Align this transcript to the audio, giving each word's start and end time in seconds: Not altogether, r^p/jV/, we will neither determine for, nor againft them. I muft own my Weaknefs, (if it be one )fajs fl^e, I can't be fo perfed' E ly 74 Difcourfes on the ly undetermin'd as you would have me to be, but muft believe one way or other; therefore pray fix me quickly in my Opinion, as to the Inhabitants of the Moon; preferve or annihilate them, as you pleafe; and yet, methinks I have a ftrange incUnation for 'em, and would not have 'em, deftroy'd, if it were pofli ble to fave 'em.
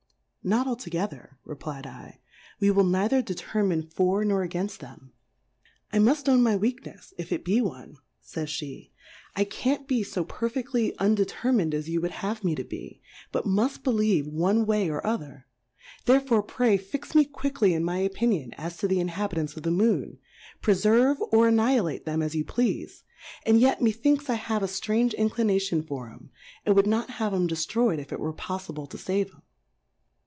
Not 0.43 0.65
altogether, 0.65 1.37
r^p/jV/, 1.45 2.15
we 2.59 2.71
will 2.71 2.83
neither 2.83 3.21
determine 3.21 3.83
for, 3.83 4.25
nor 4.25 4.43
againft 4.47 4.79
them. 4.79 5.11
I 5.93 5.99
muft 5.99 6.27
own 6.27 6.41
my 6.41 6.57
Weaknefs, 6.57 7.13
(if 7.15 7.31
it 7.31 7.45
be 7.45 7.61
one 7.61 7.97
)fajs 8.25 8.45
fl^e, 8.47 8.89
I 9.35 9.43
can't 9.43 9.87
be 9.87 10.01
fo 10.01 10.25
perfed' 10.25 10.25
E 10.25 10.31
ly 10.33 10.89
74 10.89 10.89
Difcourfes 10.89 10.95
on 10.99 11.13
the 11.15 11.21
ly 11.21 11.27
undetermin'd 11.63 11.73
as 11.75 11.89
you 11.89 12.01
would 12.01 12.09
have 12.11 12.43
me 12.43 12.55
to 12.55 12.63
be, 12.63 13.01
but 13.31 13.45
muft 13.45 13.83
believe 13.83 14.25
one 14.25 14.65
way 14.65 14.89
or 14.89 15.05
other; 15.05 15.45
therefore 16.05 16.41
pray 16.41 16.75
fix 16.75 17.13
me 17.13 17.23
quickly 17.23 17.75
in 17.75 17.83
my 17.83 17.99
Opinion, 17.99 18.55
as 18.57 18.77
to 18.77 18.87
the 18.87 18.99
Inhabitants 18.99 19.55
of 19.55 19.61
the 19.61 19.69
Moon; 19.69 20.17
preferve 20.59 21.17
or 21.31 21.49
annihilate 21.49 22.05
them, 22.05 22.23
as 22.23 22.33
you 22.33 22.43
pleafe; 22.43 23.03
and 23.45 23.59
yet, 23.59 23.79
methinks 23.79 24.27
I 24.27 24.33
have 24.41 24.63
a 24.63 24.65
ftrange 24.65 25.13
incUnation 25.19 25.83
for 25.87 26.09
'em, 26.09 26.31
and 26.65 26.75
would 26.75 26.87
not 26.87 27.11
have 27.11 27.31
'em, 27.31 27.47
deftroy'd, 27.47 27.99
if 27.99 28.11
it 28.11 28.19
were 28.19 28.33
pofli 28.33 28.73
ble 28.73 28.87
to 28.87 28.97
fave 28.97 29.27
'em. 29.35 29.43